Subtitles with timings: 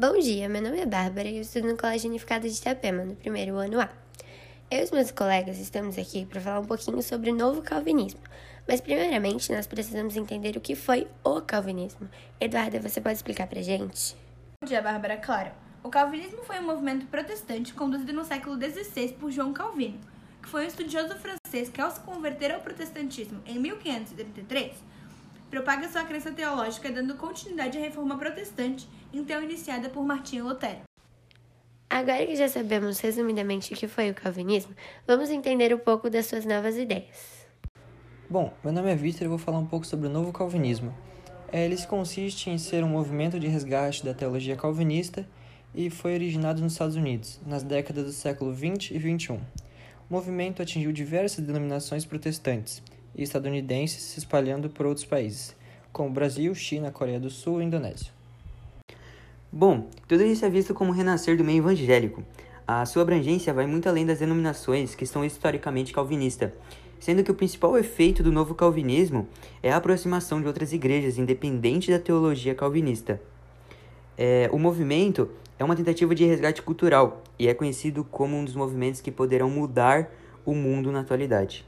[0.00, 3.16] Bom dia, meu nome é Bárbara e eu estudo no Colégio Unificado de Itapema, no
[3.16, 3.88] primeiro ano A.
[4.70, 8.20] Eu e os meus colegas estamos aqui para falar um pouquinho sobre o novo calvinismo,
[8.68, 12.08] mas primeiramente nós precisamos entender o que foi o calvinismo.
[12.40, 14.14] Eduarda, você pode explicar pra gente?
[14.62, 15.16] Bom dia, Bárbara.
[15.16, 15.50] Claro.
[15.82, 19.98] O calvinismo foi um movimento protestante conduzido no século XVI por João Calvino,
[20.40, 24.76] que foi um estudioso francês que, ao se converter ao protestantismo em 1533,
[25.50, 30.80] propaga sua crença teológica dando continuidade à reforma protestante, então iniciada por Martinho Lutero.
[31.90, 34.74] Agora que já sabemos resumidamente o que foi o calvinismo,
[35.06, 37.46] vamos entender um pouco das suas novas ideias.
[38.28, 40.94] Bom, meu nome é Victor e eu vou falar um pouco sobre o novo calvinismo.
[41.50, 45.26] É, ele consiste em ser um movimento de resgate da teologia calvinista
[45.74, 49.36] e foi originado nos Estados Unidos, nas décadas do século 20 e 21.
[49.36, 49.40] O
[50.10, 52.82] movimento atingiu diversas denominações protestantes
[53.18, 55.54] e estadunidenses se espalhando por outros países,
[55.92, 58.12] como Brasil, China, Coreia do Sul e Indonésia.
[59.50, 62.22] Bom, tudo isso é visto como renascer do meio evangélico.
[62.66, 66.52] A sua abrangência vai muito além das denominações que são historicamente calvinistas,
[67.00, 69.26] sendo que o principal efeito do novo calvinismo
[69.62, 73.20] é a aproximação de outras igrejas independente da teologia calvinista.
[74.16, 78.54] É, o movimento é uma tentativa de resgate cultural e é conhecido como um dos
[78.54, 80.10] movimentos que poderão mudar
[80.44, 81.64] o mundo na atualidade.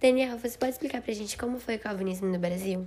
[0.00, 2.86] Daniel, você pode explicar pra gente como foi o calvinismo no Brasil?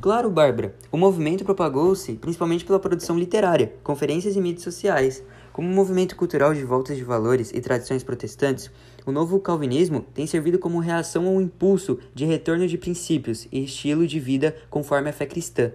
[0.00, 0.74] Claro, Bárbara.
[0.90, 5.22] O movimento propagou-se principalmente pela produção literária, conferências e mídias sociais.
[5.52, 8.70] Como um movimento cultural de voltas de valores e tradições protestantes,
[9.04, 14.06] o novo calvinismo tem servido como reação ao impulso de retorno de princípios e estilo
[14.06, 15.72] de vida conforme a fé cristã.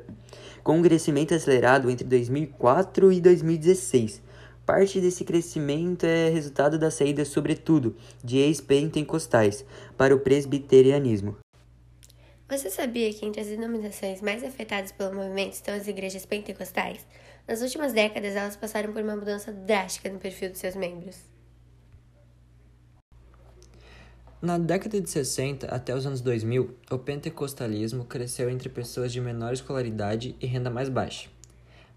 [0.64, 4.24] Com um crescimento acelerado entre 2004 e 2016,
[4.68, 9.64] Parte desse crescimento é resultado da saída, sobretudo, de ex-pentecostais
[9.96, 11.38] para o presbiterianismo.
[12.50, 17.08] Você sabia que entre as denominações mais afetadas pelo movimento estão as igrejas pentecostais?
[17.48, 21.16] Nas últimas décadas, elas passaram por uma mudança drástica no perfil de seus membros.
[24.42, 29.54] Na década de 60 até os anos 2000, o pentecostalismo cresceu entre pessoas de menor
[29.54, 31.30] escolaridade e renda mais baixa.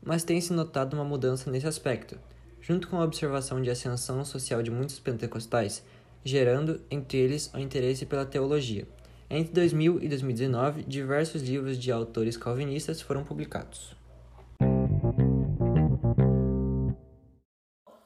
[0.01, 2.17] Mas tem-se notado uma mudança nesse aspecto,
[2.61, 5.83] junto com a observação de ascensão social de muitos pentecostais,
[6.25, 8.87] gerando entre eles o interesse pela teologia.
[9.29, 13.95] Entre 2000 e 2019, diversos livros de autores calvinistas foram publicados.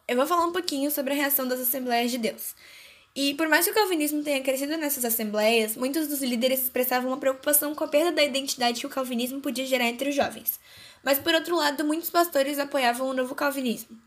[0.06, 2.54] Eu vou falar um pouquinho sobre a reação das Assembleias de Deus.
[3.16, 7.16] E por mais que o calvinismo tenha crescido nessas assembleias, muitos dos líderes expressavam uma
[7.16, 10.60] preocupação com a perda da identidade que o calvinismo podia gerar entre os jovens.
[11.02, 14.03] Mas por outro lado, muitos pastores apoiavam o novo calvinismo.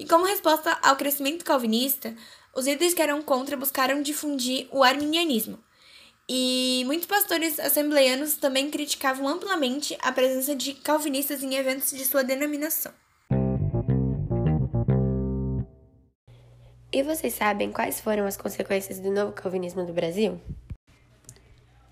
[0.00, 2.16] E como resposta ao crescimento calvinista,
[2.56, 5.58] os líderes que eram contra buscaram difundir o arminianismo.
[6.26, 12.24] E muitos pastores assembleianos também criticavam amplamente a presença de calvinistas em eventos de sua
[12.24, 12.94] denominação.
[16.90, 20.40] E vocês sabem quais foram as consequências do novo calvinismo no Brasil?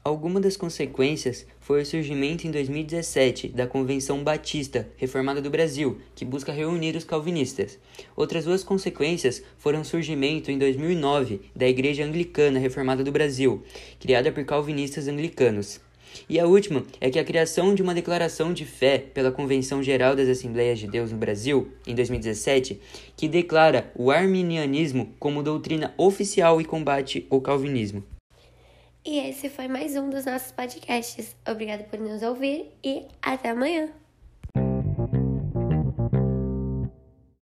[0.08, 6.24] Alguma das consequências foi o surgimento em 2017 da Convenção Batista Reformada do Brasil, que
[6.24, 7.78] busca reunir os calvinistas.
[8.16, 13.62] Outras duas consequências foram o surgimento em 2009 da Igreja Anglicana Reformada do Brasil,
[14.00, 15.78] criada por calvinistas anglicanos.
[16.26, 20.16] E a última é que a criação de uma declaração de fé pela Convenção Geral
[20.16, 22.80] das Assembleias de Deus no Brasil, em 2017,
[23.14, 28.02] que declara o arminianismo como doutrina oficial e combate o calvinismo.
[29.10, 31.34] E esse foi mais um dos nossos podcasts.
[31.50, 33.88] Obrigada por nos ouvir e até amanhã!